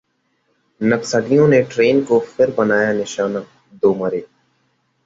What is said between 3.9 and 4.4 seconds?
मरे